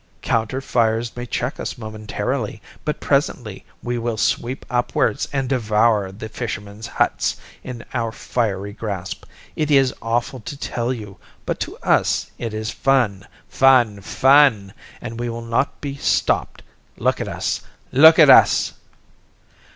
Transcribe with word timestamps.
"Counter 0.23 0.61
fires 0.61 1.15
may 1.15 1.27
check 1.27 1.59
us 1.59 1.77
momentarily, 1.77 2.59
but 2.83 2.99
presently 2.99 3.63
we 3.83 3.99
will 3.99 4.17
sweep 4.17 4.65
upwards 4.67 5.27
and 5.31 5.47
devour 5.47 6.11
the 6.11 6.27
fishermen's 6.27 6.87
huts 6.87 7.35
in 7.63 7.85
our 7.93 8.11
fiery 8.11 8.73
grasp. 8.73 9.25
It 9.55 9.69
is 9.69 9.93
awful 10.01 10.39
to 10.39 10.91
you, 10.95 11.19
but 11.45 11.59
to 11.59 11.77
us 11.83 12.31
it 12.39 12.51
is 12.51 12.71
fun, 12.71 13.27
fun, 13.47 14.01
fun, 14.01 14.73
and 15.01 15.19
we 15.19 15.29
will 15.29 15.45
not 15.45 15.79
be 15.81 15.97
stopped. 15.97 16.63
Look 16.97 17.21
at 17.21 17.27
us. 17.27 17.61
Look 17.91 18.17
at 18.17 18.31
us." 18.31 18.73